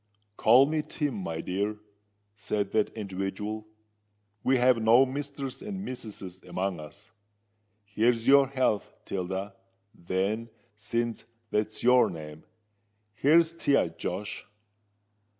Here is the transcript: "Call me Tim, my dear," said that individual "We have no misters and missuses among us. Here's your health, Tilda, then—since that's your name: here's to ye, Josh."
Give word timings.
"Call 0.35 0.65
me 0.65 0.81
Tim, 0.81 1.13
my 1.13 1.41
dear," 1.41 1.77
said 2.33 2.71
that 2.71 2.91
individual 2.97 3.67
"We 4.43 4.57
have 4.57 4.81
no 4.81 5.05
misters 5.05 5.61
and 5.61 5.85
missuses 5.85 6.41
among 6.43 6.79
us. 6.79 7.11
Here's 7.83 8.27
your 8.27 8.47
health, 8.47 8.91
Tilda, 9.05 9.55
then—since 9.93 11.25
that's 11.51 11.83
your 11.83 12.09
name: 12.09 12.45
here's 13.13 13.53
to 13.53 13.73
ye, 13.73 13.89
Josh." 13.95 14.43